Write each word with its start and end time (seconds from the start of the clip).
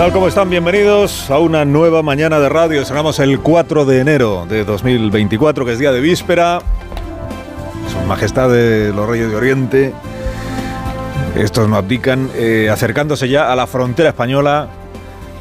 Tal 0.00 0.12
como 0.14 0.28
están, 0.28 0.48
bienvenidos 0.48 1.30
a 1.30 1.38
una 1.40 1.66
nueva 1.66 2.02
mañana 2.02 2.40
de 2.40 2.48
radio. 2.48 2.86
Sonamos 2.86 3.18
el 3.18 3.38
4 3.40 3.84
de 3.84 4.00
enero 4.00 4.46
de 4.48 4.64
2024, 4.64 5.66
que 5.66 5.72
es 5.72 5.78
día 5.78 5.92
de 5.92 6.00
víspera. 6.00 6.60
Su 7.92 8.06
Majestad 8.06 8.48
de 8.48 8.94
los 8.94 9.06
Reyes 9.06 9.28
de 9.28 9.36
Oriente, 9.36 9.92
estos 11.36 11.68
no 11.68 11.76
abdican, 11.76 12.30
eh, 12.34 12.70
acercándose 12.72 13.28
ya 13.28 13.52
a 13.52 13.56
la 13.56 13.66
frontera 13.66 14.08
española 14.08 14.68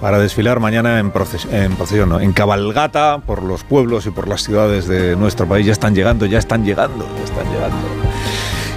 para 0.02 0.20
desfilar 0.20 0.60
mañana 0.60 1.00
en, 1.00 1.14
proces- 1.14 1.50
en 1.54 1.78
procesión, 1.78 2.10
¿no? 2.10 2.20
en 2.20 2.34
cabalgata 2.34 3.20
por 3.26 3.44
los 3.44 3.64
pueblos 3.64 4.08
y 4.08 4.10
por 4.10 4.28
las 4.28 4.44
ciudades 4.44 4.90
de 4.90 5.16
nuestro 5.16 5.48
país. 5.48 5.68
Ya 5.68 5.72
están 5.72 5.96
llegando, 5.96 6.26
ya 6.26 6.38
están 6.38 6.66
llegando, 6.66 7.08
ya 7.18 7.24
están 7.24 7.46
llegando. 7.50 7.78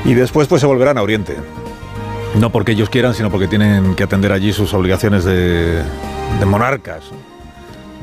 Y 0.05 0.15
después 0.15 0.47
pues 0.47 0.61
se 0.61 0.67
volverán 0.69 0.97
a 0.97 1.03
Oriente. 1.03 1.37
No 2.39 2.51
porque 2.51 2.73
ellos 2.73 2.89
quieran, 2.89 3.15
sino 3.15 3.31
porque 3.31 3.47
tienen 3.47 3.95
que 3.95 4.05
atender 4.05 4.33
allí 4.33 4.53
sus 4.53 4.73
obligaciones 4.75 5.25
de, 5.25 5.83
de 6.39 6.47
monarcas. 6.47 7.05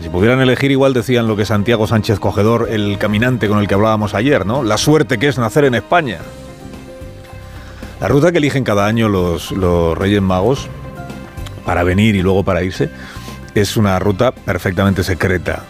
Si 0.01 0.09
pudieran 0.09 0.39
elegir, 0.39 0.71
igual 0.71 0.93
decían 0.93 1.27
lo 1.27 1.35
que 1.35 1.45
Santiago 1.45 1.87
Sánchez 1.87 2.19
Cogedor, 2.19 2.69
el 2.69 2.97
caminante 2.97 3.49
con 3.49 3.59
el 3.59 3.67
que 3.67 3.73
hablábamos 3.73 4.13
ayer, 4.13 4.45
¿no? 4.45 4.63
La 4.63 4.77
suerte 4.77 5.17
que 5.17 5.27
es 5.27 5.37
nacer 5.37 5.65
en 5.65 5.75
España. 5.75 6.19
La 7.99 8.07
ruta 8.07 8.31
que 8.31 8.37
eligen 8.37 8.63
cada 8.63 8.85
año 8.85 9.09
los, 9.09 9.51
los 9.51 9.97
Reyes 9.97 10.21
Magos 10.21 10.69
para 11.65 11.83
venir 11.83 12.15
y 12.15 12.21
luego 12.21 12.43
para 12.43 12.63
irse 12.63 12.89
es 13.55 13.75
una 13.75 13.99
ruta 13.99 14.31
perfectamente 14.31 15.03
secreta. 15.03 15.63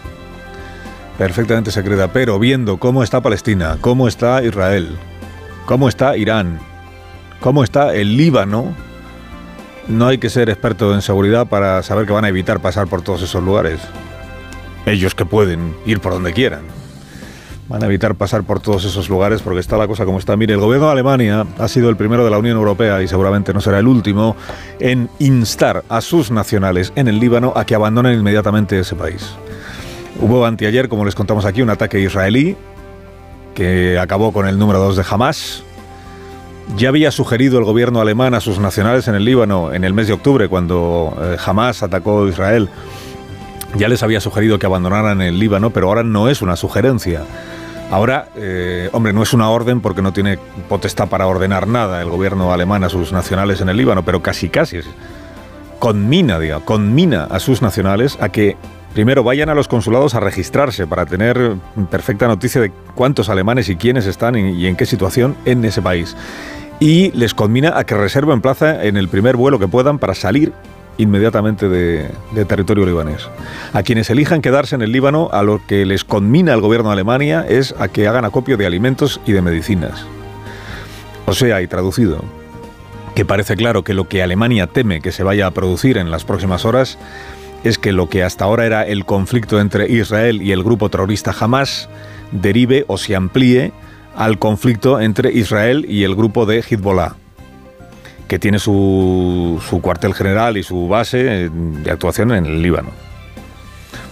Perfectamente 1.18 1.72
secreta, 1.72 2.12
pero 2.12 2.38
viendo 2.38 2.78
cómo 2.78 3.02
está 3.02 3.20
Palestina, 3.20 3.78
cómo 3.80 4.06
está 4.06 4.44
Israel, 4.44 4.96
cómo 5.66 5.88
está 5.88 6.16
Irán, 6.16 6.60
cómo 7.40 7.64
está 7.64 7.94
el 7.94 8.16
Líbano, 8.16 8.74
no 9.88 10.06
hay 10.06 10.18
que 10.18 10.30
ser 10.30 10.48
experto 10.48 10.94
en 10.94 11.02
seguridad 11.02 11.46
para 11.48 11.82
saber 11.82 12.06
que 12.06 12.12
van 12.12 12.24
a 12.24 12.28
evitar 12.28 12.60
pasar 12.60 12.86
por 12.86 13.02
todos 13.02 13.22
esos 13.22 13.42
lugares. 13.42 13.80
Ellos 14.86 15.14
que 15.14 15.24
pueden 15.24 15.74
ir 15.86 16.00
por 16.00 16.12
donde 16.12 16.32
quieran. 16.32 16.62
Van 17.68 17.82
a 17.82 17.86
evitar 17.86 18.16
pasar 18.16 18.42
por 18.42 18.60
todos 18.60 18.84
esos 18.84 19.08
lugares 19.08 19.42
porque 19.42 19.60
está 19.60 19.76
la 19.76 19.86
cosa 19.86 20.04
como 20.04 20.18
está. 20.18 20.36
Mire, 20.36 20.54
el 20.54 20.60
gobierno 20.60 20.86
de 20.86 20.92
Alemania 20.92 21.46
ha 21.58 21.68
sido 21.68 21.88
el 21.88 21.96
primero 21.96 22.24
de 22.24 22.30
la 22.30 22.38
Unión 22.38 22.56
Europea 22.56 23.00
y 23.02 23.08
seguramente 23.08 23.54
no 23.54 23.60
será 23.60 23.78
el 23.78 23.86
último 23.86 24.36
en 24.80 25.08
instar 25.18 25.84
a 25.88 26.00
sus 26.00 26.30
nacionales 26.30 26.92
en 26.96 27.06
el 27.08 27.20
Líbano 27.20 27.52
a 27.54 27.64
que 27.64 27.74
abandonen 27.74 28.18
inmediatamente 28.18 28.78
ese 28.78 28.96
país. 28.96 29.30
Hubo 30.20 30.44
anteayer, 30.44 30.88
como 30.88 31.04
les 31.04 31.14
contamos 31.14 31.44
aquí, 31.44 31.62
un 31.62 31.70
ataque 31.70 32.00
israelí 32.00 32.56
que 33.54 33.98
acabó 33.98 34.32
con 34.32 34.48
el 34.48 34.58
número 34.58 34.78
2 34.80 34.96
de 34.96 35.04
Hamas, 35.08 35.62
ya 36.76 36.88
había 36.88 37.10
sugerido 37.10 37.58
el 37.58 37.64
gobierno 37.64 38.00
alemán 38.00 38.34
a 38.34 38.40
sus 38.40 38.58
nacionales 38.58 39.08
en 39.08 39.14
el 39.14 39.24
Líbano 39.24 39.72
en 39.72 39.84
el 39.84 39.94
mes 39.94 40.06
de 40.06 40.12
octubre, 40.12 40.48
cuando 40.48 41.16
eh, 41.20 41.36
Hamas 41.44 41.82
atacó 41.82 42.28
Israel. 42.28 42.68
Ya 43.76 43.88
les 43.88 44.02
había 44.02 44.20
sugerido 44.20 44.58
que 44.58 44.66
abandonaran 44.66 45.20
el 45.20 45.38
Líbano, 45.38 45.70
pero 45.70 45.88
ahora 45.88 46.02
no 46.02 46.28
es 46.28 46.42
una 46.42 46.56
sugerencia. 46.56 47.22
Ahora, 47.90 48.28
eh, 48.36 48.88
hombre, 48.92 49.12
no 49.12 49.22
es 49.22 49.32
una 49.32 49.50
orden 49.50 49.80
porque 49.80 50.02
no 50.02 50.12
tiene 50.12 50.38
potestad 50.68 51.08
para 51.08 51.26
ordenar 51.26 51.66
nada 51.66 52.00
el 52.02 52.08
gobierno 52.08 52.52
alemán 52.52 52.84
a 52.84 52.88
sus 52.88 53.12
nacionales 53.12 53.60
en 53.60 53.68
el 53.68 53.76
Líbano, 53.76 54.04
pero 54.04 54.22
casi 54.22 54.48
casi 54.48 54.78
conmina, 55.80 56.38
diga, 56.38 56.60
conmina 56.60 57.24
a 57.24 57.40
sus 57.40 57.62
nacionales 57.62 58.16
a 58.20 58.28
que 58.28 58.56
primero 58.94 59.22
vayan 59.22 59.48
a 59.48 59.54
los 59.54 59.68
consulados 59.68 60.14
a 60.14 60.20
registrarse 60.20 60.86
para 60.86 61.06
tener 61.06 61.54
perfecta 61.90 62.26
noticia 62.26 62.60
de 62.60 62.72
cuántos 62.94 63.28
alemanes 63.28 63.68
y 63.68 63.76
quiénes 63.76 64.06
están 64.06 64.36
y, 64.36 64.66
en 64.66 64.76
qué 64.76 64.86
situación 64.86 65.36
en 65.44 65.64
ese 65.64 65.82
país. 65.82 66.16
Y 66.80 67.10
les 67.12 67.34
conmina 67.34 67.78
a 67.78 67.84
que 67.84 67.94
reserven 67.94 68.40
plaza 68.40 68.84
en 68.84 68.96
el 68.96 69.08
primer 69.08 69.36
vuelo 69.36 69.58
que 69.58 69.68
puedan 69.68 69.98
para 69.98 70.14
salir 70.14 70.52
inmediatamente 70.96 71.68
de, 71.68 72.10
de 72.32 72.44
territorio 72.44 72.84
libanés. 72.84 73.28
A 73.72 73.82
quienes 73.82 74.10
elijan 74.10 74.42
quedarse 74.42 74.74
en 74.74 74.82
el 74.82 74.92
Líbano, 74.92 75.30
a 75.32 75.42
lo 75.42 75.60
que 75.66 75.86
les 75.86 76.04
conmina 76.04 76.52
el 76.52 76.60
gobierno 76.60 76.90
de 76.90 76.94
Alemania 76.94 77.46
es 77.48 77.74
a 77.78 77.88
que 77.88 78.06
hagan 78.06 78.24
acopio 78.24 78.56
de 78.56 78.66
alimentos 78.66 79.20
y 79.24 79.32
de 79.32 79.40
medicinas. 79.40 80.04
O 81.26 81.32
sea, 81.32 81.62
y 81.62 81.68
traducido, 81.68 82.22
que 83.14 83.24
parece 83.24 83.56
claro 83.56 83.82
que 83.84 83.94
lo 83.94 84.08
que 84.08 84.22
Alemania 84.22 84.66
teme 84.66 85.00
que 85.00 85.12
se 85.12 85.22
vaya 85.22 85.46
a 85.46 85.50
producir 85.52 85.96
en 85.96 86.10
las 86.10 86.24
próximas 86.24 86.64
horas 86.64 86.98
es 87.64 87.78
que 87.78 87.92
lo 87.92 88.08
que 88.08 88.22
hasta 88.22 88.44
ahora 88.44 88.66
era 88.66 88.86
el 88.86 89.04
conflicto 89.04 89.60
entre 89.60 89.90
Israel 89.90 90.42
y 90.42 90.52
el 90.52 90.62
grupo 90.62 90.88
terrorista 90.88 91.34
Hamas 91.38 91.88
derive 92.32 92.84
o 92.88 92.96
se 92.96 93.16
amplíe 93.16 93.72
al 94.16 94.38
conflicto 94.38 95.00
entre 95.00 95.32
Israel 95.32 95.86
y 95.88 96.04
el 96.04 96.14
grupo 96.14 96.46
de 96.46 96.60
Hezbollah, 96.60 97.14
que 98.28 98.38
tiene 98.38 98.58
su, 98.58 99.62
su 99.68 99.80
cuartel 99.80 100.14
general 100.14 100.56
y 100.56 100.62
su 100.62 100.88
base 100.88 101.50
de 101.50 101.90
actuación 101.90 102.32
en 102.32 102.46
el 102.46 102.62
Líbano. 102.62 102.90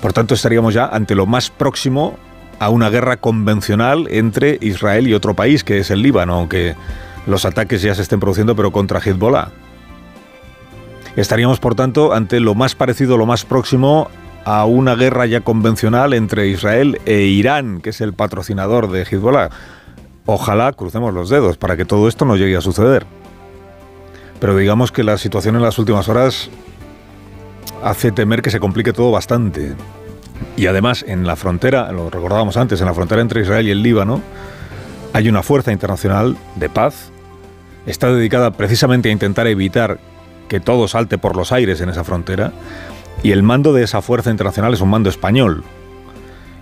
Por 0.00 0.12
tanto, 0.12 0.34
estaríamos 0.34 0.74
ya 0.74 0.86
ante 0.86 1.14
lo 1.14 1.26
más 1.26 1.50
próximo 1.50 2.16
a 2.58 2.70
una 2.70 2.90
guerra 2.90 3.16
convencional 3.16 4.06
entre 4.10 4.58
Israel 4.60 5.08
y 5.08 5.14
otro 5.14 5.34
país, 5.34 5.64
que 5.64 5.78
es 5.78 5.90
el 5.90 6.02
Líbano, 6.02 6.34
aunque 6.34 6.74
los 7.26 7.44
ataques 7.44 7.82
ya 7.82 7.94
se 7.94 8.02
estén 8.02 8.20
produciendo, 8.20 8.54
pero 8.56 8.72
contra 8.72 9.00
Hezbollah. 9.00 9.50
Estaríamos, 11.18 11.58
por 11.58 11.74
tanto, 11.74 12.12
ante 12.12 12.38
lo 12.38 12.54
más 12.54 12.76
parecido, 12.76 13.16
lo 13.16 13.26
más 13.26 13.44
próximo 13.44 14.08
a 14.44 14.64
una 14.66 14.94
guerra 14.94 15.26
ya 15.26 15.40
convencional 15.40 16.12
entre 16.12 16.46
Israel 16.46 17.00
e 17.06 17.22
Irán, 17.22 17.80
que 17.80 17.90
es 17.90 18.00
el 18.00 18.12
patrocinador 18.12 18.88
de 18.88 19.02
Hezbollah. 19.02 19.50
Ojalá 20.26 20.72
crucemos 20.74 21.12
los 21.12 21.28
dedos 21.28 21.56
para 21.56 21.76
que 21.76 21.84
todo 21.84 22.06
esto 22.06 22.24
no 22.24 22.36
llegue 22.36 22.56
a 22.56 22.60
suceder. 22.60 23.04
Pero 24.38 24.56
digamos 24.56 24.92
que 24.92 25.02
la 25.02 25.18
situación 25.18 25.56
en 25.56 25.62
las 25.62 25.76
últimas 25.80 26.08
horas 26.08 26.50
hace 27.82 28.12
temer 28.12 28.40
que 28.40 28.52
se 28.52 28.60
complique 28.60 28.92
todo 28.92 29.10
bastante. 29.10 29.74
Y 30.56 30.66
además, 30.68 31.04
en 31.04 31.26
la 31.26 31.34
frontera, 31.34 31.90
lo 31.90 32.10
recordábamos 32.10 32.56
antes, 32.56 32.80
en 32.80 32.86
la 32.86 32.94
frontera 32.94 33.22
entre 33.22 33.40
Israel 33.40 33.66
y 33.66 33.72
el 33.72 33.82
Líbano, 33.82 34.22
hay 35.12 35.28
una 35.28 35.42
fuerza 35.42 35.72
internacional 35.72 36.36
de 36.54 36.68
paz. 36.68 37.10
Está 37.86 38.06
dedicada 38.12 38.52
precisamente 38.52 39.08
a 39.08 39.12
intentar 39.12 39.48
evitar 39.48 39.98
que 40.48 40.60
todo 40.60 40.88
salte 40.88 41.18
por 41.18 41.36
los 41.36 41.52
aires 41.52 41.80
en 41.80 41.90
esa 41.90 42.04
frontera. 42.04 42.52
Y 43.22 43.32
el 43.32 43.42
mando 43.42 43.72
de 43.72 43.84
esa 43.84 44.02
fuerza 44.02 44.30
internacional 44.30 44.74
es 44.74 44.80
un 44.80 44.90
mando 44.90 45.10
español. 45.10 45.62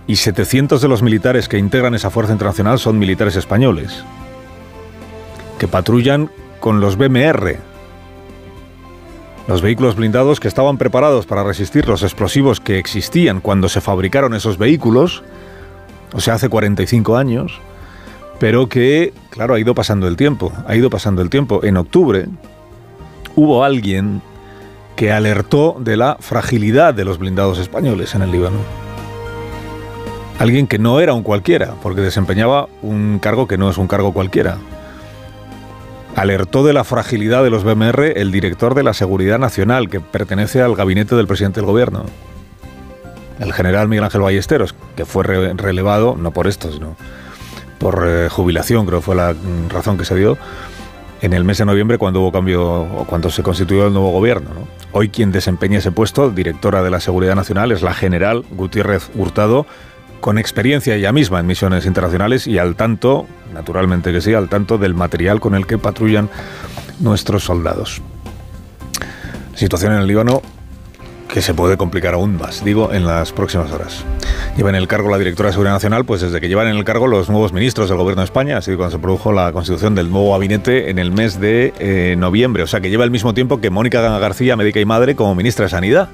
Y 0.07 0.17
700 0.17 0.81
de 0.81 0.87
los 0.87 1.01
militares 1.01 1.47
que 1.49 1.57
integran 1.57 1.95
esa 1.95 2.09
fuerza 2.09 2.33
internacional 2.33 2.79
son 2.79 2.99
militares 2.99 3.35
españoles. 3.35 4.03
Que 5.59 5.67
patrullan 5.67 6.31
con 6.59 6.79
los 6.79 6.97
BMR. 6.97 7.57
Los 9.47 9.61
vehículos 9.61 9.95
blindados 9.95 10.39
que 10.39 10.47
estaban 10.47 10.77
preparados 10.77 11.25
para 11.25 11.43
resistir 11.43 11.87
los 11.87 12.03
explosivos 12.03 12.59
que 12.59 12.79
existían 12.79 13.39
cuando 13.39 13.69
se 13.69 13.79
fabricaron 13.79 14.33
esos 14.33 14.57
vehículos, 14.57 15.23
o 16.13 16.19
sea, 16.19 16.33
hace 16.33 16.49
45 16.49 17.15
años, 17.15 17.61
pero 18.39 18.67
que, 18.67 19.13
claro, 19.29 19.53
ha 19.53 19.59
ido 19.59 19.73
pasando 19.73 20.07
el 20.07 20.17
tiempo, 20.17 20.51
ha 20.67 20.75
ido 20.75 20.89
pasando 20.89 21.21
el 21.21 21.29
tiempo. 21.29 21.63
En 21.63 21.77
octubre 21.77 22.27
hubo 23.37 23.63
alguien 23.63 24.21
que 24.95 25.11
alertó 25.11 25.77
de 25.79 25.95
la 25.95 26.17
fragilidad 26.19 26.93
de 26.93 27.05
los 27.05 27.19
blindados 27.19 27.59
españoles 27.59 28.15
en 28.15 28.23
el 28.23 28.31
Líbano. 28.31 28.57
Alguien 30.39 30.65
que 30.67 30.79
no 30.79 30.99
era 30.99 31.13
un 31.13 31.21
cualquiera, 31.23 31.75
porque 31.81 32.01
desempeñaba 32.01 32.67
un 32.81 33.19
cargo 33.19 33.47
que 33.47 33.57
no 33.57 33.69
es 33.69 33.77
un 33.77 33.87
cargo 33.87 34.11
cualquiera. 34.11 34.57
Alertó 36.15 36.63
de 36.63 36.73
la 36.73 36.83
fragilidad 36.83 37.43
de 37.43 37.51
los 37.51 37.63
BMR 37.63 38.19
el 38.19 38.31
director 38.31 38.73
de 38.73 38.81
la 38.83 38.93
Seguridad 38.95 39.37
Nacional, 39.37 39.87
que 39.87 39.99
pertenece 39.99 40.61
al 40.63 40.75
gabinete 40.75 41.15
del 41.15 41.27
presidente 41.27 41.59
del 41.59 41.67
gobierno. 41.67 42.05
El 43.39 43.53
general 43.53 43.87
Miguel 43.87 44.05
Ángel 44.05 44.21
Ballesteros, 44.21 44.73
que 44.95 45.05
fue 45.05 45.23
re- 45.23 45.53
relevado, 45.53 46.15
no 46.17 46.31
por 46.31 46.47
esto, 46.47 46.71
sino 46.71 46.95
por 47.77 48.03
eh, 48.07 48.29
jubilación, 48.29 48.87
creo 48.87 48.99
que 48.99 49.05
fue 49.05 49.15
la 49.15 49.33
mm, 49.33 49.69
razón 49.69 49.95
que 49.99 50.05
se 50.05 50.15
dio, 50.15 50.39
en 51.21 51.33
el 51.33 51.43
mes 51.43 51.57
de 51.57 51.65
noviembre 51.65 51.97
cuando 51.97 52.21
hubo 52.21 52.31
cambio 52.31 52.63
o 52.63 53.05
cuando 53.05 53.29
se 53.29 53.43
constituyó 53.43 53.87
el 53.87 53.93
nuevo 53.93 54.11
gobierno. 54.11 54.49
¿no? 54.53 54.67
Hoy 54.91 55.09
quien 55.09 55.31
desempeña 55.31 55.79
ese 55.79 55.91
puesto, 55.91 56.29
directora 56.29 56.83
de 56.83 56.89
la 56.89 56.99
Seguridad 56.99 57.35
Nacional, 57.35 57.71
es 57.71 57.81
la 57.81 57.93
general 57.93 58.45
Gutiérrez 58.51 59.09
Hurtado, 59.15 59.65
con 60.19 60.37
experiencia 60.37 60.95
ella 60.95 61.11
misma 61.11 61.39
en 61.39 61.47
misiones 61.47 61.85
internacionales 61.85 62.47
y 62.47 62.57
al 62.57 62.75
tanto, 62.75 63.27
naturalmente 63.53 64.11
que 64.11 64.21
sí, 64.21 64.33
al 64.33 64.49
tanto 64.49 64.77
del 64.77 64.93
material 64.93 65.39
con 65.39 65.55
el 65.55 65.67
que 65.67 65.77
patrullan 65.77 66.29
nuestros 66.99 67.43
soldados. 67.43 68.01
Situación 69.55 69.93
en 69.93 69.99
el 69.99 70.07
Líbano 70.07 70.41
que 71.27 71.41
se 71.41 71.53
puede 71.53 71.77
complicar 71.77 72.13
aún 72.13 72.37
más, 72.37 72.63
digo, 72.63 72.93
en 72.93 73.05
las 73.05 73.31
próximas 73.31 73.71
horas. 73.71 74.03
Lleva 74.57 74.69
en 74.69 74.75
el 74.75 74.87
cargo 74.87 75.11
la 75.11 75.19
directora 75.19 75.49
de 75.49 75.53
Seguridad 75.53 75.75
Nacional, 75.75 76.03
pues 76.03 76.21
desde 76.21 76.41
que 76.41 76.47
llevan 76.47 76.67
en 76.67 76.77
el 76.77 76.83
cargo 76.83 77.05
los 77.05 77.29
nuevos 77.29 77.53
ministros 77.53 77.89
del 77.89 77.99
Gobierno 77.99 78.21
de 78.21 78.25
España, 78.25 78.57
así 78.57 78.71
que 78.71 78.77
cuando 78.77 78.97
se 78.97 78.99
produjo 78.99 79.31
la 79.31 79.51
constitución 79.51 79.93
del 79.93 80.09
nuevo 80.09 80.31
gabinete 80.31 80.89
en 80.89 80.97
el 80.97 81.11
mes 81.11 81.39
de 81.39 81.75
eh, 81.77 82.15
noviembre, 82.17 82.63
o 82.63 82.67
sea 82.67 82.81
que 82.81 82.89
lleva 82.89 83.03
el 83.03 83.11
mismo 83.11 83.35
tiempo 83.35 83.61
que 83.61 83.69
Mónica 83.69 84.01
García, 84.17 84.55
médica 84.55 84.79
y 84.79 84.85
madre, 84.85 85.15
como 85.15 85.35
ministra 85.35 85.65
de 85.65 85.69
Sanidad 85.69 86.09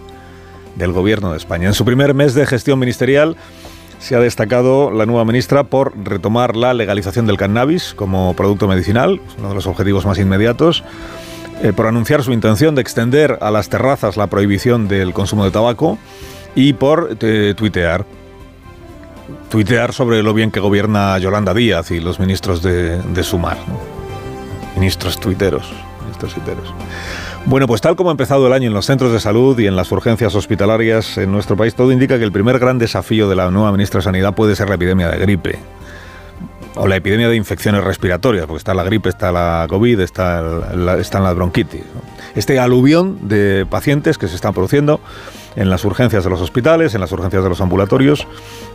del 0.76 0.92
Gobierno 0.92 1.32
de 1.32 1.38
España. 1.38 1.70
En 1.70 1.74
su 1.74 1.86
primer 1.86 2.14
mes 2.14 2.34
de 2.34 2.46
gestión 2.46 2.80
ministerial 2.80 3.38
se 4.00 4.18
ha 4.18 4.20
destacado 4.20 4.92
la 4.92 5.06
nueva 5.06 5.24
ministra 5.24 5.64
por 5.64 5.94
retomar 6.04 6.58
la 6.58 6.74
legalización 6.74 7.26
del 7.26 7.38
cannabis 7.38 7.94
como 7.94 8.34
producto 8.34 8.68
medicinal, 8.68 9.22
uno 9.40 9.50
de 9.50 9.56
los 9.56 9.68
objetivos 9.68 10.06
más 10.06 10.20
inmediatos 10.20 10.84
eh, 11.62 11.72
por 11.72 11.88
anunciar 11.88 12.24
su 12.24 12.34
intención 12.34 12.76
de 12.76 12.82
extender 12.82 13.38
a 13.40 13.52
las 13.52 13.70
terrazas 13.70 14.18
la 14.18 14.28
prohibición 14.28 14.90
del 14.90 15.14
consumo 15.14 15.46
de 15.46 15.52
tabaco 15.52 15.98
y 16.56 16.74
por 16.74 17.18
eh, 17.22 17.54
tuitear. 17.56 18.06
Tuitear 19.54 19.94
sobre 19.94 20.24
lo 20.24 20.34
bien 20.34 20.50
que 20.50 20.60
gobierna 20.60 21.16
Yolanda 21.20 21.54
Díaz 21.54 21.92
y 21.92 22.00
los 22.00 22.20
ministros 22.20 22.64
de, 22.64 23.24
Sumar. 23.24 23.56
Ministros 24.74 25.20
tuiteros. 25.20 25.72
Ministros 26.02 26.34
tuiteros. 26.34 26.74
Bueno, 27.46 27.68
pues 27.68 27.80
tal 27.80 27.96
como 27.96 28.10
ha 28.10 28.14
empezado 28.14 28.48
el 28.48 28.54
año 28.54 28.70
en 28.70 28.74
los 28.74 28.88
centros 28.88 29.12
de 29.12 29.20
salud 29.20 29.60
y 29.60 29.68
en 29.68 29.76
las 29.76 29.92
urgencias 29.92 30.34
hospitalarias 30.34 31.20
en 31.20 31.32
nuestro 31.32 31.56
país, 31.56 31.76
todo 31.76 31.92
indica 31.92 32.18
que 32.18 32.24
el 32.24 32.32
primer 32.32 32.58
gran 32.58 32.80
desafío 32.80 33.30
de 33.30 33.36
la 33.36 33.52
nueva 33.52 33.72
ministra 33.72 34.00
de 34.00 34.06
Sanidad 34.06 34.34
puede 34.34 34.56
ser 34.56 34.70
la 34.70 34.76
epidemia 34.76 35.10
de 35.10 35.20
gripe 35.20 35.60
o 36.76 36.88
la 36.88 36.96
epidemia 36.96 37.30
de 37.30 37.36
infecciones 37.36 37.84
respiratorias, 37.84 38.48
porque 38.48 38.58
está 38.58 38.74
la 38.74 38.84
gripe, 38.84 39.10
está 39.10 39.32
la 39.32 39.68
COVID, 39.70 40.00
está, 40.00 40.42
la, 40.42 40.98
están 40.98 41.24
las 41.24 41.36
bronquitis. 41.36 41.84
Este 42.34 42.58
aluvión 42.58 43.28
de 43.28 43.68
pacientes 43.70 44.18
que 44.18 44.28
se 44.28 44.34
están 44.34 44.56
produciendo 44.56 45.00
en 45.56 45.70
las 45.70 45.86
urgencias 45.86 46.24
de 46.24 46.32
los 46.32 46.42
hospitales, 46.42 46.96
en 46.96 47.02
las 47.02 47.12
urgencias 47.12 47.44
de 47.44 47.50
los 47.50 47.62
ambulatorios, 47.62 48.28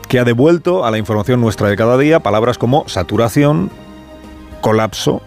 que 0.08 0.18
ha 0.18 0.24
devuelto 0.24 0.84
a 0.84 0.90
la 0.90 0.98
información 0.98 1.40
nuestra 1.40 1.68
de 1.68 1.76
cada 1.76 1.98
día 1.98 2.20
palabras 2.20 2.58
como 2.58 2.88
saturación, 2.88 3.70
colapso, 4.60 5.22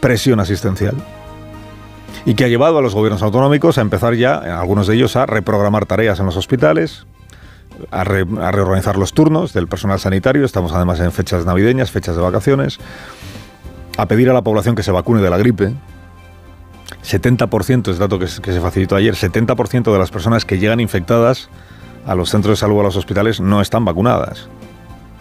presión 0.00 0.40
asistencial. 0.40 0.94
Y 2.26 2.34
que 2.34 2.44
ha 2.44 2.48
llevado 2.48 2.78
a 2.78 2.82
los 2.82 2.94
gobiernos 2.94 3.22
autonómicos 3.22 3.78
a 3.78 3.80
empezar 3.80 4.14
ya, 4.14 4.34
algunos 4.60 4.86
de 4.86 4.96
ellos, 4.96 5.16
a 5.16 5.26
reprogramar 5.26 5.86
tareas 5.86 6.20
en 6.20 6.26
los 6.26 6.36
hospitales, 6.36 7.06
a, 7.90 8.04
reorganizar 8.04 8.96
los 8.96 9.12
turnos 9.12 9.52
del 9.52 9.68
personal 9.68 10.00
sanitario, 10.00 10.44
estamos 10.44 10.72
además 10.72 11.00
en 11.00 11.12
fechas 11.12 11.46
navideñas, 11.46 11.90
fechas 11.90 12.16
de 12.16 12.22
vacaciones, 12.22 12.78
a 13.96 14.06
pedir 14.06 14.28
a 14.28 14.32
la 14.32 14.42
población 14.42 14.74
que 14.74 14.82
se 14.82 14.92
vacune 14.92 15.22
de 15.22 15.30
la 15.30 15.38
gripe. 15.38 15.72
70% 17.04 17.90
es 17.90 17.98
dato 17.98 18.18
que, 18.18 18.26
se 18.26 18.60
facilitó 18.60 18.96
ayer, 18.96 19.14
70% 19.14 19.92
de 19.92 19.98
las 19.98 20.10
personas 20.10 20.44
que 20.44 20.58
llegan 20.58 20.80
infectadas 20.80 21.48
a 22.06 22.14
los 22.14 22.30
centros 22.30 22.52
de 22.52 22.56
salud, 22.60 22.80
a 22.80 22.84
los 22.84 22.96
hospitales, 22.96 23.40
no 23.40 23.60
están 23.60 23.84
vacunadas. 23.84 24.48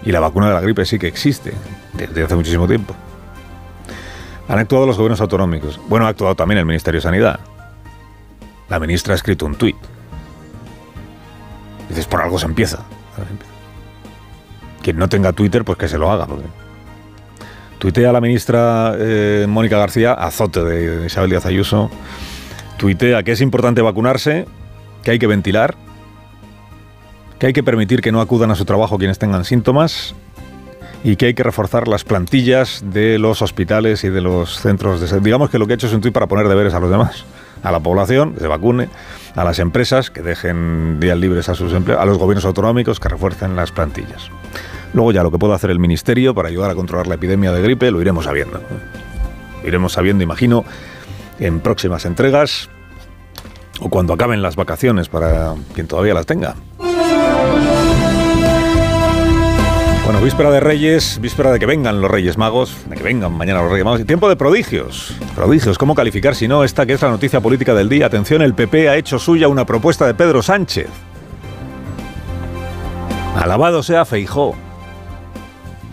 Y 0.03 0.11
la 0.11 0.19
vacuna 0.19 0.47
de 0.47 0.53
la 0.53 0.61
gripe 0.61 0.85
sí 0.85 0.99
que 0.99 1.07
existe, 1.07 1.53
desde 1.93 2.23
hace 2.23 2.35
muchísimo 2.35 2.67
tiempo. 2.67 2.93
Han 4.47 4.59
actuado 4.59 4.85
los 4.85 4.97
gobiernos 4.97 5.21
autonómicos. 5.21 5.79
Bueno, 5.89 6.05
ha 6.05 6.09
actuado 6.09 6.35
también 6.35 6.59
el 6.59 6.65
Ministerio 6.65 6.99
de 6.99 7.03
Sanidad. 7.03 7.39
La 8.69 8.79
ministra 8.79 9.13
ha 9.13 9.15
escrito 9.15 9.45
un 9.45 9.55
tuit 9.55 9.75
Dices, 11.89 12.05
por 12.07 12.21
algo 12.21 12.39
se 12.39 12.45
empieza. 12.45 12.79
Quien 14.81 14.97
no 14.97 15.07
tenga 15.09 15.33
Twitter, 15.33 15.63
pues 15.63 15.77
que 15.77 15.87
se 15.87 15.97
lo 15.97 16.11
haga. 16.11 16.27
Tuitea 17.79 18.11
la 18.11 18.21
ministra 18.21 18.95
eh, 18.97 19.45
Mónica 19.47 19.77
García, 19.77 20.13
azote 20.13 20.63
de 20.63 21.05
Isabel 21.05 21.29
Díaz 21.29 21.45
Ayuso. 21.45 21.89
Tuitea 22.77 23.23
que 23.23 23.31
es 23.31 23.41
importante 23.41 23.81
vacunarse, 23.81 24.45
que 25.03 25.11
hay 25.11 25.19
que 25.19 25.27
ventilar, 25.27 25.75
que 27.39 27.47
hay 27.47 27.53
que 27.53 27.63
permitir 27.63 28.01
que 28.01 28.11
no 28.11 28.21
acudan 28.21 28.51
a 28.51 28.55
su 28.55 28.65
trabajo 28.65 28.97
quienes 28.97 29.19
tengan 29.19 29.45
síntomas 29.45 30.15
y 31.03 31.17
que 31.17 31.27
hay 31.27 31.33
que 31.33 31.43
reforzar 31.43 31.87
las 31.87 32.03
plantillas 32.03 32.83
de 32.83 33.19
los 33.19 33.41
hospitales 33.41 34.03
y 34.03 34.09
de 34.09 34.21
los 34.21 34.59
centros 34.59 34.99
de. 34.99 35.19
Digamos 35.19 35.49
que 35.49 35.59
lo 35.59 35.67
que 35.67 35.73
ha 35.73 35.75
hecho 35.75 35.87
es 35.87 35.93
un 35.93 36.01
tuit 36.01 36.13
para 36.13 36.27
poner 36.27 36.47
deberes 36.47 36.73
a 36.73 36.79
los 36.79 36.89
demás, 36.89 37.25
a 37.61 37.71
la 37.71 37.79
población, 37.79 38.33
que 38.33 38.39
se 38.39 38.47
vacune 38.47 38.89
a 39.35 39.43
las 39.43 39.59
empresas 39.59 40.09
que 40.09 40.21
dejen 40.21 40.99
días 40.99 41.17
libres 41.17 41.49
a 41.49 41.55
sus 41.55 41.73
empleados, 41.73 42.01
a 42.01 42.05
los 42.05 42.17
gobiernos 42.17 42.45
autonómicos 42.45 42.99
que 42.99 43.09
refuercen 43.09 43.55
las 43.55 43.71
plantillas. 43.71 44.29
Luego 44.93 45.11
ya 45.11 45.23
lo 45.23 45.29
que 45.29 45.37
pueda 45.37 45.55
hacer 45.55 45.69
el 45.69 45.79
ministerio 45.79 46.33
para 46.33 46.47
ayudar 46.47 46.71
a 46.71 46.75
controlar 46.75 47.05
la 47.05 47.15
epidemia 47.15 47.51
de 47.51 47.61
gripe 47.61 47.91
lo 47.91 48.01
iremos 48.01 48.25
sabiendo. 48.25 48.61
iremos 49.63 49.93
sabiendo, 49.93 50.23
imagino, 50.23 50.63
en 51.39 51.59
próximas 51.59 52.05
entregas 52.05 52.69
o 53.79 53.89
cuando 53.89 54.13
acaben 54.13 54.41
las 54.41 54.55
vacaciones 54.55 55.09
para 55.09 55.53
quien 55.73 55.87
todavía 55.87 56.13
las 56.13 56.25
tenga. 56.25 56.55
Bueno, 60.05 60.21
víspera 60.21 60.51
de 60.51 60.59
Reyes, 60.59 61.19
víspera 61.19 61.51
de 61.51 61.59
que 61.59 61.65
vengan 61.65 61.99
los 61.99 62.11
Reyes 62.11 62.37
Magos, 62.37 62.77
de 62.87 62.95
que 62.95 63.03
vengan 63.03 63.33
mañana 63.33 63.61
los 63.61 63.71
Reyes 63.71 63.85
Magos, 63.85 64.01
y 64.01 64.05
tiempo 64.05 64.29
de 64.29 64.35
prodigios. 64.35 65.15
Prodigios, 65.35 65.79
¿cómo 65.79 65.95
calificar 65.95 66.35
si 66.35 66.47
no 66.47 66.63
esta 66.63 66.85
que 66.85 66.93
es 66.93 67.01
la 67.01 67.09
noticia 67.09 67.41
política 67.41 67.73
del 67.73 67.89
día? 67.89 68.05
Atención, 68.05 68.43
el 68.43 68.53
PP 68.53 68.87
ha 68.87 68.97
hecho 68.97 69.17
suya 69.17 69.47
una 69.47 69.65
propuesta 69.65 70.05
de 70.05 70.13
Pedro 70.13 70.43
Sánchez. 70.43 70.89
Alabado 73.35 73.81
sea 73.81 74.05
Feijó, 74.05 74.55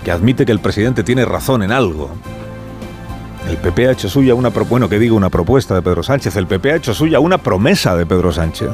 que 0.04 0.12
admite 0.12 0.44
que 0.44 0.52
el 0.52 0.60
presidente 0.60 1.02
tiene 1.02 1.24
razón 1.24 1.62
en 1.62 1.72
algo. 1.72 2.10
El 3.48 3.56
PP 3.56 3.88
ha 3.88 3.92
hecho 3.92 4.08
suya 4.08 4.34
una 4.34 4.50
bueno, 4.50 4.88
que 4.88 4.98
digo 4.98 5.16
una 5.16 5.30
propuesta 5.30 5.74
de 5.74 5.82
Pedro 5.82 6.02
Sánchez, 6.02 6.36
el 6.36 6.46
PP 6.46 6.72
ha 6.72 6.76
hecho 6.76 6.94
suya 6.94 7.18
una 7.18 7.38
promesa 7.38 7.96
de 7.96 8.06
Pedro 8.06 8.30
Sánchez. 8.30 8.70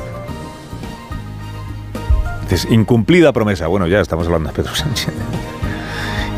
Incumplida 2.70 3.32
promesa. 3.32 3.66
Bueno, 3.66 3.86
ya 3.86 4.00
estamos 4.00 4.26
hablando 4.26 4.50
de 4.50 4.54
Pedro 4.54 4.74
Sánchez. 4.74 5.12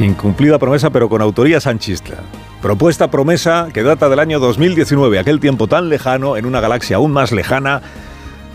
Incumplida 0.00 0.58
promesa, 0.58 0.90
pero 0.90 1.08
con 1.08 1.22
autoría 1.22 1.60
sanchista. 1.60 2.14
Propuesta 2.62 3.10
promesa 3.10 3.68
que 3.72 3.82
data 3.82 4.08
del 4.08 4.18
año 4.18 4.38
2019, 4.38 5.18
aquel 5.18 5.40
tiempo 5.40 5.66
tan 5.66 5.88
lejano, 5.88 6.36
en 6.36 6.46
una 6.46 6.60
galaxia 6.60 6.96
aún 6.96 7.12
más 7.12 7.32
lejana, 7.32 7.82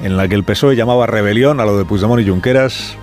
en 0.04 0.18
la 0.18 0.28
que 0.28 0.36
el 0.36 0.44
PSOE 0.44 0.76
llamaba 0.76 1.08
rebelión 1.08 1.60
a 1.60 1.66
lo 1.66 1.78
de 1.78 1.86
Puigdemont 1.86 2.22
y 2.22 2.30
Junqueras 2.30 2.98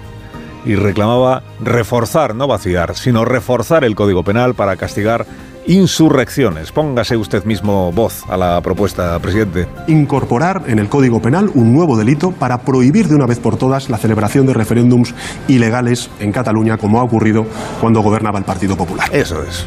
y 0.65 0.75
reclamaba 0.75 1.43
reforzar, 1.61 2.35
no 2.35 2.47
vaciar, 2.47 2.95
sino 2.95 3.25
reforzar 3.25 3.85
el 3.85 3.95
Código 3.95 4.23
Penal 4.23 4.55
para 4.55 4.77
castigar 4.77 5.27
insurrecciones. 5.67 6.73
Póngase 6.73 7.17
usted 7.17 7.45
mismo 7.45 7.93
voz 7.93 8.25
a 8.29 8.37
la 8.37 8.61
propuesta, 8.61 9.19
presidente. 9.19 9.69
Incorporar 9.87 10.65
en 10.67 10.79
el 10.79 10.89
Código 10.89 11.23
Penal 11.23 11.51
un 11.55 11.73
nuevo 11.73 11.97
delito 11.97 12.33
para 12.33 12.63
prohibir 12.63 13.09
de 13.09 13.15
una 13.15 13.27
vez 13.27 13.39
por 13.39 13.57
todas 13.57 13.89
la 13.89 13.99
celebración 13.99 14.47
de 14.47 14.55
referéndums 14.55 15.15
ilegales 15.49 16.11
en 16.19 16.33
Cataluña, 16.33 16.79
como 16.79 17.01
ha 17.01 17.05
ocurrido 17.05 17.47
cuando 17.81 18.01
gobernaba 18.01 18.39
el 18.39 18.45
Partido 18.45 18.77
Popular. 18.77 19.09
Eso 19.13 19.43
es. 19.43 19.67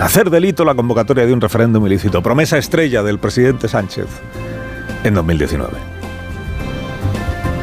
Hacer 0.00 0.30
delito 0.30 0.64
la 0.64 0.74
convocatoria 0.74 1.26
de 1.26 1.32
un 1.32 1.40
referéndum 1.40 1.86
ilícito. 1.86 2.22
Promesa 2.22 2.58
estrella 2.58 3.02
del 3.02 3.18
presidente 3.18 3.66
Sánchez 3.68 4.06
en 5.04 5.14
2019. 5.14 5.72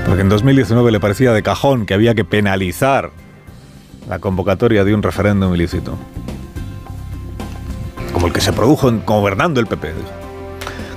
Porque 0.06 0.22
en 0.22 0.30
2019 0.30 0.92
le 0.92 1.00
parecía 1.00 1.32
de 1.32 1.44
cajón 1.44 1.86
que 1.86 1.94
había 1.94 2.16
que 2.16 2.26
penalizar 2.26 3.12
la 4.10 4.20
convocatoria 4.20 4.84
de 4.84 4.94
un 4.94 5.02
referéndum 5.02 5.54
ilícito 5.54 5.98
como 8.24 8.30
el 8.30 8.34
que 8.36 8.40
se 8.40 8.54
produjo 8.54 8.90
gobernando 9.06 9.60
el 9.60 9.68
PP. 9.68 9.92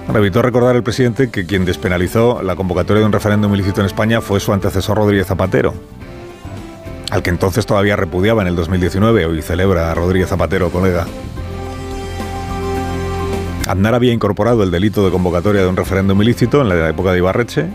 Bueno, 0.05 0.21
evitó 0.21 0.43
recordar 0.43 0.77
el 0.77 0.85
presidente 0.85 1.29
que 1.29 1.45
quien 1.45 1.65
despenalizó 1.65 2.41
la 2.41 2.55
convocatoria 2.55 3.01
de 3.01 3.07
un 3.07 3.11
referéndum 3.11 3.53
ilícito 3.53 3.81
en 3.81 3.87
España 3.87 4.21
fue 4.21 4.39
su 4.39 4.53
antecesor 4.53 4.97
Rodríguez 4.97 5.27
Zapatero, 5.27 5.75
al 7.11 7.25
que 7.25 7.31
entonces 7.31 7.67
todavía 7.67 7.97
repudiaba 7.97 8.43
en 8.43 8.49
el 8.49 8.55
2019, 8.55 9.27
hoy 9.27 9.43
celebra 9.43 9.91
a 9.91 9.95
Rodríguez 9.97 10.29
Zapatero, 10.29 10.71
colega. 10.71 11.05
Aznar 13.67 13.97
había 13.97 14.13
incorporado 14.13 14.63
el 14.63 14.71
delito 14.71 15.05
de 15.05 15.11
convocatoria 15.11 15.63
de 15.63 15.67
un 15.67 15.77
referéndum 15.77 16.23
ilícito 16.23 16.61
en 16.61 16.69
la 16.69 16.89
época 16.89 17.11
de 17.11 17.19
Ibarreche, 17.19 17.67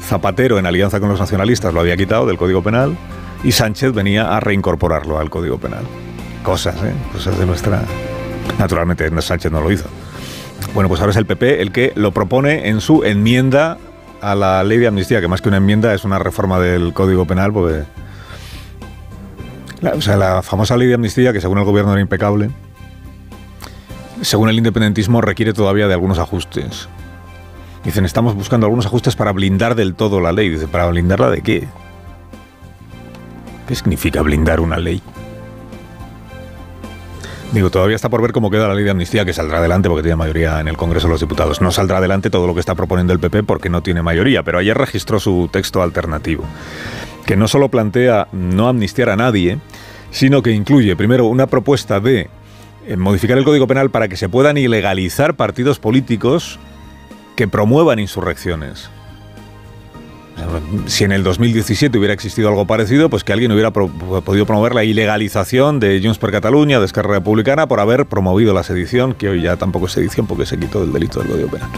Zapatero, 0.00 0.58
en 0.58 0.64
alianza 0.64 0.98
con 0.98 1.10
los 1.10 1.20
nacionalistas, 1.20 1.74
lo 1.74 1.80
había 1.80 1.98
quitado 1.98 2.24
del 2.24 2.38
Código 2.38 2.62
Penal 2.62 2.96
y 3.44 3.52
Sánchez 3.52 3.92
venía 3.92 4.34
a 4.34 4.40
reincorporarlo 4.40 5.18
al 5.18 5.28
Código 5.28 5.58
Penal. 5.58 5.84
Cosas, 6.42 6.76
¿eh? 6.82 6.94
Cosas 7.12 7.38
de 7.38 7.44
nuestra 7.44 7.82
Naturalmente, 8.58 9.08
Sánchez 9.20 9.52
no 9.52 9.60
lo 9.60 9.70
hizo. 9.70 9.88
Bueno, 10.74 10.88
pues 10.88 11.00
ahora 11.00 11.10
es 11.10 11.16
el 11.16 11.26
PP 11.26 11.62
el 11.62 11.72
que 11.72 11.92
lo 11.94 12.12
propone 12.12 12.68
en 12.68 12.80
su 12.80 13.04
enmienda 13.04 13.78
a 14.20 14.34
la 14.34 14.62
ley 14.64 14.78
de 14.78 14.86
amnistía, 14.86 15.20
que 15.20 15.28
más 15.28 15.40
que 15.40 15.48
una 15.48 15.58
enmienda 15.58 15.94
es 15.94 16.04
una 16.04 16.18
reforma 16.18 16.58
del 16.58 16.92
Código 16.92 17.26
Penal, 17.26 17.52
porque... 17.52 17.84
o 19.92 20.00
sea, 20.00 20.16
la 20.16 20.42
famosa 20.42 20.76
ley 20.76 20.88
de 20.88 20.94
amnistía, 20.94 21.32
que 21.32 21.40
según 21.40 21.58
el 21.58 21.64
gobierno 21.64 21.92
era 21.92 22.00
impecable, 22.00 22.50
según 24.22 24.48
el 24.48 24.56
independentismo 24.56 25.20
requiere 25.20 25.52
todavía 25.52 25.86
de 25.86 25.94
algunos 25.94 26.18
ajustes. 26.18 26.88
Dicen, 27.84 28.04
estamos 28.04 28.34
buscando 28.34 28.66
algunos 28.66 28.86
ajustes 28.86 29.14
para 29.14 29.32
blindar 29.32 29.74
del 29.74 29.94
todo 29.94 30.20
la 30.20 30.32
ley. 30.32 30.48
Dice, 30.48 30.66
¿para 30.66 30.86
blindarla 30.88 31.30
de 31.30 31.42
qué? 31.42 31.68
¿Qué 33.66 33.74
significa 33.74 34.20
blindar 34.22 34.60
una 34.60 34.78
ley? 34.78 35.00
Digo, 37.52 37.70
todavía 37.70 37.96
está 37.96 38.10
por 38.10 38.20
ver 38.20 38.32
cómo 38.32 38.50
queda 38.50 38.68
la 38.68 38.74
ley 38.74 38.84
de 38.84 38.90
amnistía, 38.90 39.24
que 39.24 39.32
saldrá 39.32 39.58
adelante 39.58 39.88
porque 39.88 40.02
tiene 40.02 40.16
mayoría 40.16 40.60
en 40.60 40.68
el 40.68 40.76
Congreso 40.76 41.06
de 41.06 41.12
los 41.12 41.20
Diputados. 41.20 41.62
No 41.62 41.72
saldrá 41.72 41.96
adelante 41.96 42.28
todo 42.28 42.46
lo 42.46 42.52
que 42.52 42.60
está 42.60 42.74
proponiendo 42.74 43.14
el 43.14 43.20
PP 43.20 43.42
porque 43.44 43.70
no 43.70 43.82
tiene 43.82 44.02
mayoría, 44.02 44.42
pero 44.42 44.58
ayer 44.58 44.76
registró 44.76 45.18
su 45.18 45.48
texto 45.50 45.82
alternativo, 45.82 46.44
que 47.24 47.36
no 47.36 47.48
solo 47.48 47.70
plantea 47.70 48.28
no 48.32 48.68
amnistiar 48.68 49.08
a 49.08 49.16
nadie, 49.16 49.58
sino 50.10 50.42
que 50.42 50.50
incluye, 50.50 50.94
primero, 50.94 51.24
una 51.24 51.46
propuesta 51.46 52.00
de 52.00 52.28
eh, 52.86 52.96
modificar 52.96 53.38
el 53.38 53.44
Código 53.44 53.66
Penal 53.66 53.88
para 53.88 54.08
que 54.08 54.18
se 54.18 54.28
puedan 54.28 54.58
ilegalizar 54.58 55.34
partidos 55.34 55.78
políticos 55.78 56.58
que 57.34 57.48
promuevan 57.48 57.98
insurrecciones. 57.98 58.90
Si 60.86 61.04
en 61.04 61.12
el 61.12 61.22
2017 61.22 61.96
hubiera 61.98 62.14
existido 62.14 62.48
algo 62.48 62.66
parecido, 62.66 63.08
pues 63.10 63.24
que 63.24 63.32
alguien 63.32 63.52
hubiera 63.52 63.72
podido 63.72 64.46
promover 64.46 64.74
la 64.74 64.84
ilegalización 64.84 65.80
de 65.80 66.00
Junts 66.02 66.18
per 66.18 66.30
Catalunya, 66.30 66.80
de 66.80 66.86
Esquerra 66.86 67.14
Republicana, 67.14 67.66
por 67.66 67.80
haber 67.80 68.06
promovido 68.06 68.54
la 68.54 68.62
sedición, 68.62 69.14
que 69.14 69.28
hoy 69.28 69.42
ya 69.42 69.56
tampoco 69.56 69.86
es 69.86 69.92
sedición 69.92 70.26
porque 70.26 70.46
se 70.46 70.58
quitó 70.58 70.80
del 70.80 70.92
delito 70.92 71.20
del 71.20 71.30
Código 71.30 71.48
Penal. 71.48 71.70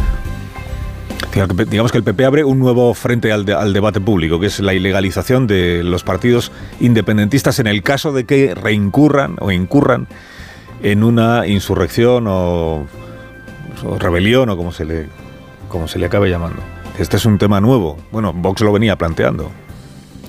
Digamos 1.71 1.93
que 1.93 1.99
el 1.99 2.05
PP 2.05 2.25
abre 2.25 2.45
un 2.45 2.59
nuevo 2.59 2.93
frente 2.95 3.31
al, 3.31 3.49
al, 3.53 3.73
debate 3.73 4.01
público, 4.01 4.41
que 4.41 4.47
es 4.47 4.59
la 4.59 4.75
ilegalización 4.75 5.47
de 5.47 5.83
los 5.85 6.03
partidos 6.03 6.51
independentistas 6.81 7.61
en 7.61 7.69
el 7.69 7.83
caso 7.83 8.13
de 8.13 8.25
que 8.25 8.55
reincurran 8.55 9.37
o 9.39 9.53
incurran 9.53 10.09
en 10.83 11.05
una 11.05 11.47
insurrección 11.47 12.27
o, 12.27 12.87
o 13.85 13.99
rebelión 13.99 14.49
o 14.51 14.57
como 14.57 14.73
se 14.73 14.85
le, 14.85 15.07
como 15.69 15.87
se 15.89 15.99
le 15.99 16.07
acabe 16.07 16.31
llamando. 16.31 16.61
Este 17.01 17.17
es 17.17 17.25
un 17.25 17.39
tema 17.39 17.63
nuevo. 17.63 17.97
Bueno, 18.13 18.35
Vox 18.35 18.61
lo 18.61 18.75
venía 18.75 18.95
planteando, 18.97 19.51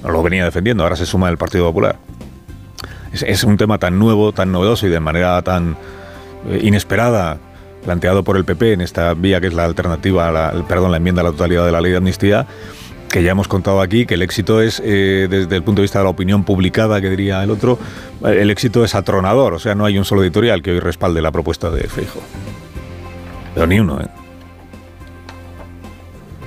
lo 0.07 0.23
venía 0.23 0.45
defendiendo, 0.45 0.83
ahora 0.83 0.95
se 0.95 1.05
suma 1.05 1.27
el 1.27 1.37
Partido 1.37 1.65
Popular. 1.65 1.97
Es, 3.11 3.43
un 3.43 3.57
tema 3.57 3.77
tan 3.77 3.99
nuevo, 3.99 4.31
tan 4.31 4.53
novedoso 4.53 4.87
y 4.87 4.89
de 4.89 5.01
manera 5.01 5.41
tan 5.41 5.75
eh, 6.49 6.61
inesperada 6.63 7.39
planteado 7.83 8.23
por 8.23 8.37
el 8.37 8.45
PP 8.45 8.71
en 8.71 8.79
esta 8.79 9.13
vía 9.15 9.41
que 9.41 9.47
es 9.47 9.53
la 9.53 9.65
alternativa, 9.65 10.31
la, 10.31 10.65
perdón, 10.65 10.91
la 10.91 10.97
enmienda 10.97 11.19
a 11.19 11.25
la 11.25 11.31
totalidad 11.31 11.65
de 11.65 11.73
la 11.73 11.81
ley 11.81 11.91
de 11.91 11.97
amnistía, 11.97 12.47
que 13.09 13.21
ya 13.21 13.31
hemos 13.31 13.49
contado 13.49 13.81
aquí, 13.81 14.05
que 14.05 14.13
el 14.13 14.21
éxito 14.21 14.61
es, 14.61 14.81
eh, 14.85 15.27
desde 15.29 15.53
el 15.57 15.63
punto 15.63 15.81
de 15.81 15.83
vista 15.83 15.99
de 15.99 16.05
la 16.05 16.11
opinión 16.11 16.45
publicada, 16.45 17.01
que 17.01 17.09
diría 17.09 17.43
el 17.43 17.51
otro, 17.51 17.79
el 18.23 18.49
éxito 18.49 18.85
es 18.85 18.95
atronador, 18.95 19.55
o 19.55 19.59
sea, 19.59 19.75
no 19.75 19.83
hay 19.83 19.97
un 19.97 20.05
solo 20.05 20.23
editorial 20.23 20.61
que 20.61 20.71
hoy 20.71 20.79
respalde 20.79 21.21
la 21.21 21.33
propuesta 21.33 21.69
de 21.69 21.83
Feijo. 21.89 22.21
Pero 23.55 23.67
ni 23.67 23.77
uno, 23.77 23.99
¿eh? 23.99 24.07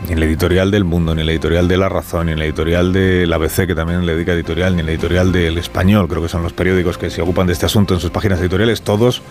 Ni 0.04 0.12
en 0.12 0.18
el 0.18 0.25
editorial 0.25 0.70
del 0.70 0.84
Mundo, 0.84 1.14
ni 1.14 1.23
en 1.23 1.28
el 1.28 1.30
editorial 1.30 1.66
de 1.66 1.76
La 1.76 1.88
Razón, 1.88 2.26
ni 2.26 2.32
en 2.32 2.38
el 2.38 2.44
editorial 2.44 2.92
de 2.92 3.26
la 3.26 3.37
ABC, 3.37 3.66
que 3.66 3.75
también 3.75 4.04
le 4.04 4.14
dedica 4.14 4.32
editorial, 4.32 4.75
ni 4.75 4.80
en 4.80 4.88
el 4.88 4.94
editorial 4.94 5.32
del 5.32 5.56
Español, 5.58 6.08
creo 6.08 6.23
que 6.23 6.28
son 6.28 6.42
los 6.42 6.52
periódicos 6.52 6.99
que 6.99 7.11
se 7.11 7.23
ocupan 7.23 7.46
de 7.46 7.54
este 7.54 7.66
asunto 7.66 7.94
en 7.94 8.00
sus 8.00 8.11
páginas 8.11 8.40
editoriales, 8.40 8.82
todos 8.82 9.23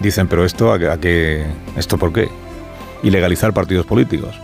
dicen, 0.00 0.28
pero 0.28 0.44
esto, 0.44 0.72
¿a, 0.72 0.98
qué? 0.98 1.46
¿Esto 1.76 1.96
por 1.98 2.12
qué? 2.12 2.28
Ilegalizar 3.02 3.54
partidos 3.54 3.86
políticos. 3.86 4.38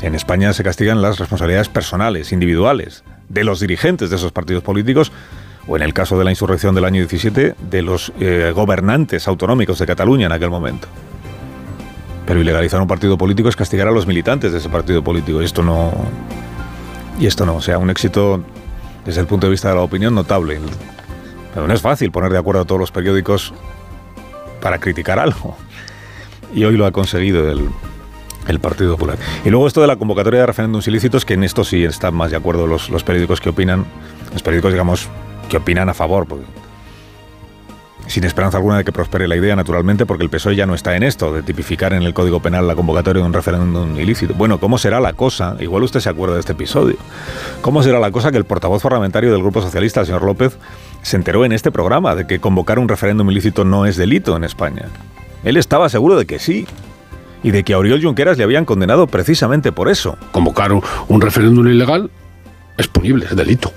En 0.00 0.14
España 0.14 0.52
se 0.52 0.62
castigan 0.62 1.02
las 1.02 1.18
responsabilidades 1.18 1.68
personales, 1.68 2.32
individuales, 2.32 3.02
de 3.28 3.44
los 3.44 3.60
dirigentes 3.60 4.10
de 4.10 4.16
esos 4.16 4.32
partidos 4.32 4.62
políticos, 4.62 5.12
o 5.66 5.76
en 5.76 5.82
el 5.82 5.92
caso 5.92 6.18
de 6.18 6.24
la 6.24 6.30
insurrección 6.30 6.74
del 6.74 6.84
año 6.84 7.00
17, 7.00 7.54
de 7.70 7.82
los 7.82 8.12
eh, 8.20 8.52
gobernantes 8.54 9.28
autonómicos 9.28 9.78
de 9.78 9.86
Cataluña 9.86 10.26
en 10.26 10.32
aquel 10.32 10.50
momento. 10.50 10.88
Pero 12.30 12.42
ilegalizar 12.42 12.80
un 12.80 12.86
partido 12.86 13.18
político 13.18 13.48
es 13.48 13.56
castigar 13.56 13.88
a 13.88 13.90
los 13.90 14.06
militantes 14.06 14.52
de 14.52 14.58
ese 14.58 14.68
partido 14.68 15.02
político. 15.02 15.42
Y 15.42 15.44
esto 15.44 15.64
no. 15.64 15.90
Y 17.18 17.26
esto 17.26 17.44
no. 17.44 17.56
O 17.56 17.60
sea, 17.60 17.76
un 17.76 17.90
éxito 17.90 18.40
desde 19.04 19.20
el 19.20 19.26
punto 19.26 19.48
de 19.48 19.50
vista 19.50 19.70
de 19.70 19.74
la 19.74 19.80
opinión 19.80 20.14
notable. 20.14 20.60
Pero 21.52 21.66
no 21.66 21.74
es 21.74 21.80
fácil 21.80 22.12
poner 22.12 22.30
de 22.30 22.38
acuerdo 22.38 22.60
a 22.60 22.64
todos 22.66 22.80
los 22.80 22.92
periódicos 22.92 23.52
para 24.62 24.78
criticar 24.78 25.18
algo. 25.18 25.56
Y 26.54 26.62
hoy 26.62 26.76
lo 26.76 26.86
ha 26.86 26.92
conseguido 26.92 27.50
el, 27.50 27.68
el 28.46 28.60
Partido 28.60 28.92
Popular. 28.92 29.18
Y 29.44 29.50
luego 29.50 29.66
esto 29.66 29.80
de 29.80 29.88
la 29.88 29.96
convocatoria 29.96 30.38
de 30.38 30.46
referéndums 30.46 30.86
ilícitos, 30.86 31.24
que 31.24 31.34
en 31.34 31.42
esto 31.42 31.64
sí 31.64 31.82
están 31.82 32.14
más 32.14 32.30
de 32.30 32.36
acuerdo 32.36 32.68
los, 32.68 32.90
los 32.90 33.02
periódicos 33.02 33.40
que 33.40 33.48
opinan, 33.48 33.84
los 34.32 34.44
periódicos, 34.44 34.70
digamos, 34.70 35.08
que 35.48 35.56
opinan 35.56 35.88
a 35.88 35.94
favor, 35.94 36.28
porque 36.28 36.44
sin 38.10 38.24
esperanza 38.24 38.56
alguna 38.58 38.78
de 38.78 38.84
que 38.84 38.92
prospere 38.92 39.28
la 39.28 39.36
idea, 39.36 39.54
naturalmente, 39.54 40.04
porque 40.04 40.24
el 40.24 40.30
PSOE 40.30 40.56
ya 40.56 40.66
no 40.66 40.74
está 40.74 40.96
en 40.96 41.02
esto, 41.02 41.32
de 41.32 41.42
tipificar 41.42 41.92
en 41.92 42.02
el 42.02 42.12
Código 42.12 42.40
Penal 42.40 42.66
la 42.66 42.74
convocatoria 42.74 43.22
de 43.22 43.26
un 43.26 43.32
referéndum 43.32 43.96
ilícito. 43.98 44.34
Bueno, 44.34 44.58
¿cómo 44.58 44.78
será 44.78 45.00
la 45.00 45.12
cosa? 45.12 45.56
Igual 45.60 45.84
usted 45.84 46.00
se 46.00 46.08
acuerda 46.08 46.34
de 46.34 46.40
este 46.40 46.52
episodio. 46.52 46.96
¿Cómo 47.62 47.82
será 47.82 48.00
la 48.00 48.10
cosa 48.10 48.32
que 48.32 48.38
el 48.38 48.44
portavoz 48.44 48.82
parlamentario 48.82 49.32
del 49.32 49.40
Grupo 49.40 49.62
Socialista, 49.62 50.00
el 50.00 50.06
señor 50.06 50.22
López, 50.22 50.58
se 51.02 51.16
enteró 51.16 51.44
en 51.44 51.52
este 51.52 51.70
programa 51.70 52.14
de 52.14 52.26
que 52.26 52.40
convocar 52.40 52.78
un 52.78 52.88
referéndum 52.88 53.30
ilícito 53.30 53.64
no 53.64 53.86
es 53.86 53.96
delito 53.96 54.36
en 54.36 54.44
España? 54.44 54.86
Él 55.44 55.56
estaba 55.56 55.88
seguro 55.88 56.18
de 56.18 56.26
que 56.26 56.38
sí, 56.38 56.66
y 57.42 57.52
de 57.52 57.64
que 57.64 57.74
a 57.74 57.78
Oriol 57.78 58.02
Junqueras 58.02 58.36
le 58.36 58.44
habían 58.44 58.64
condenado 58.64 59.06
precisamente 59.06 59.72
por 59.72 59.88
eso. 59.88 60.16
Convocar 60.32 60.72
un 60.72 61.20
referéndum 61.20 61.66
ilegal 61.68 62.10
es 62.76 62.88
punible, 62.88 63.26
es 63.26 63.36
delito. 63.36 63.72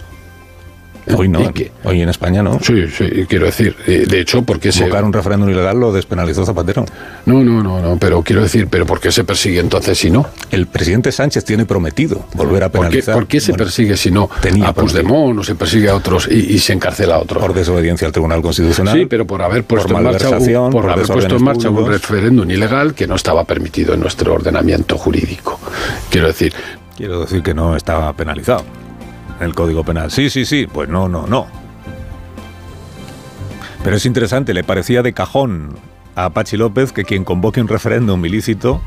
Hoy 1.15 1.27
no, 1.27 1.51
hoy 1.83 2.01
en 2.01 2.09
España 2.09 2.41
no. 2.41 2.59
Sí, 2.61 2.87
sí, 2.87 3.25
quiero 3.27 3.45
decir, 3.45 3.75
eh, 3.87 4.05
de 4.07 4.19
hecho, 4.19 4.43
porque 4.43 4.71
se... 4.71 4.89
un 4.89 5.11
referéndum 5.11 5.49
ilegal 5.49 5.79
lo 5.79 5.91
despenalizó 5.91 6.45
Zapatero. 6.45 6.85
No, 7.25 7.43
no, 7.43 7.61
no, 7.61 7.81
no, 7.81 7.97
pero 7.97 8.21
quiero 8.21 8.41
decir, 8.41 8.67
pero 8.69 8.85
¿por 8.85 8.99
qué 8.99 9.11
se 9.11 9.23
persigue 9.23 9.59
entonces 9.59 9.97
si 9.97 10.09
no? 10.09 10.25
El 10.49 10.67
presidente 10.67 11.11
Sánchez 11.11 11.43
tiene 11.43 11.65
prometido 11.65 12.25
volver 12.33 12.63
a 12.63 12.69
penalizar. 12.69 13.15
¿Por 13.15 13.27
qué, 13.27 13.41
se 13.41 13.53
persigue 13.53 13.97
si 13.97 14.11
no 14.11 14.29
tenía 14.41 14.69
a 14.69 14.73
Puigdemont 14.73 15.39
o 15.39 15.43
se 15.43 15.55
persigue 15.55 15.89
a 15.89 15.95
otros 15.95 16.27
y, 16.29 16.57
se 16.59 16.73
encarcela 16.73 17.15
a 17.15 17.19
otros? 17.19 17.41
Por 17.41 17.53
desobediencia 17.53 18.07
al 18.07 18.13
Tribunal 18.13 18.41
Constitucional. 18.41 18.97
Sí, 18.97 19.05
pero 19.05 19.27
por 19.27 19.41
haber 19.41 19.65
puesto 19.65 19.97
en 19.97 20.03
marcha, 20.03 20.29
un, 20.29 20.71
por, 20.71 20.89
haber 20.89 21.05
puesto 21.05 21.35
en 21.35 21.43
marcha 21.43 21.69
un 21.69 21.87
referéndum 21.87 22.49
ilegal 22.49 22.93
que 22.93 23.07
no 23.07 23.15
estaba 23.15 23.43
permitido 23.43 23.93
en 23.93 23.99
nuestro 23.99 24.33
ordenamiento 24.33 24.97
jurídico. 24.97 25.59
Quiero 26.09 26.27
decir... 26.27 26.53
Quiero 26.95 27.21
decir 27.21 27.41
que 27.41 27.55
no 27.55 27.75
estaba 27.75 28.13
penalizado 28.13 28.63
el 29.43 29.55
Código 29.55 29.83
Penal. 29.83 30.11
Sí, 30.11 30.29
sí, 30.29 30.45
sí. 30.45 30.67
Pues 30.71 30.89
no, 30.89 31.07
no, 31.07 31.27
no. 31.27 31.47
Pero 33.83 33.97
es 33.97 34.05
interesante, 34.05 34.53
le 34.53 34.63
parecía 34.63 35.01
de 35.01 35.13
cajón 35.13 35.75
a 36.15 36.29
Pachi 36.29 36.57
López 36.57 36.93
que 36.93 37.03
quien 37.03 37.25
convoque 37.25 37.59
un 37.59 37.67
referéndum 37.67 38.23
ilícito 38.25 38.81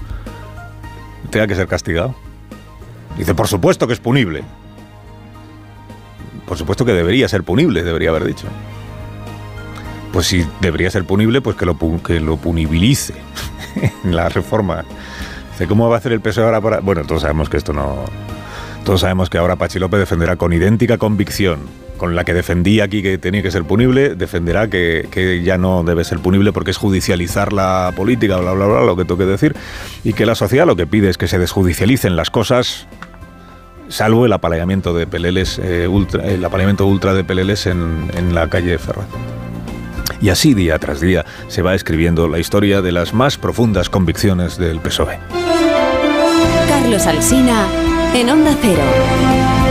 tenga 1.31 1.47
que 1.47 1.55
ser 1.55 1.69
castigado. 1.69 2.15
Dice, 3.19 3.35
por 3.35 3.49
supuesto 3.49 3.87
que 3.87 3.93
es 3.93 4.01
punible. 4.01 4.43
Por 6.47 6.57
supuesto 6.57 6.85
que 6.85 6.93
debería 6.93 7.29
ser 7.29 7.43
punible, 7.43 7.83
debería 7.83 8.11
haber 8.11 8.25
dicho. 8.25 8.47
Pues 10.13 10.27
si 10.27 10.47
debería 10.61 10.91
ser 10.91 11.05
punible, 11.05 11.41
pues 11.41 11.57
que 11.57 11.67
lo, 11.67 11.77
que 12.03 12.21
lo 12.21 12.37
punibilice 12.37 13.15
en 14.05 14.17
la 14.17 14.29
reforma. 14.29 14.85
Dice, 15.53 15.67
¿cómo 15.67 15.89
va 15.89 15.97
a 15.97 15.99
hacer 15.99 16.13
el 16.13 16.21
PSOE 16.21 16.45
ahora 16.45 16.61
para...? 16.61 16.81
Bueno, 16.81 17.03
todos 17.05 17.23
sabemos 17.23 17.49
que 17.49 17.57
esto 17.57 17.73
no, 17.73 18.05
todos 18.87 19.01
sabemos 19.01 19.29
que 19.29 19.37
ahora 19.37 19.57
Pachi 19.57 19.81
López 19.81 19.99
defenderá 19.99 20.37
con 20.37 20.53
idéntica 20.53 20.97
convicción 20.97 21.59
con 21.97 22.15
la 22.15 22.23
que 22.23 22.33
defendía 22.33 22.85
aquí 22.85 23.03
que 23.03 23.19
tenía 23.19 23.43
que 23.43 23.51
ser 23.51 23.65
punible, 23.65 24.15
defenderá 24.15 24.69
que, 24.69 25.43
ya 25.45 25.59
no 25.59 25.83
debe 25.83 26.05
ser 26.05 26.21
punible 26.21 26.53
porque 26.53 26.71
es 26.71 26.77
judicializar 26.77 27.53
la 27.53 27.93
política, 27.97 28.37
bla, 28.37 28.53
bla, 28.53 28.67
bla, 28.67 28.85
lo 28.85 28.95
que 28.95 29.05
tengo 29.05 29.19
que 29.19 29.27
decir, 29.27 29.57
y 30.05 30.13
que 30.13 30.25
la 30.25 30.37
sociedad 30.37 30.67
lo 30.67 30.77
que 30.77 30.87
pide 30.87 31.09
es 31.09 31.19
que 31.19 31.27
se 31.27 31.41
desjudicialicen 31.41 32.15
las 32.15 32.31
cosas, 32.31 32.87
salvo 33.89 34.25
el 34.25 34.33
apaleamiento 34.33 34.95
de 34.95 35.09
peleles, 35.09 35.59
eh, 35.59 35.89
ultra, 35.89 36.25
el 36.25 36.45
apaleamiento 36.45 36.87
ultra 36.87 37.13
de 37.13 37.25
peleles 37.25 37.67
en, 37.67 38.09
en 38.17 38.37
la 38.37 38.49
calle 38.49 38.79
Ferraz. 38.79 39.07
Y 40.21 40.29
así 40.29 40.55
día 40.55 40.79
tras 40.79 41.01
día 41.01 41.25
se 41.49 41.61
va 41.63 41.75
escribiendo 41.75 42.29
la 42.29 42.39
historia 42.39 42.83
de 42.83 42.93
las 42.93 43.15
más 43.15 43.37
profundas 43.37 43.91
convicciones 43.91 44.59
del 44.59 44.79
PSOE. 44.79 45.19
Carlos 46.69 47.07
Alsina 47.07 47.67
en 48.21 48.31
Onda 48.31 48.57
Cero. 48.63 49.66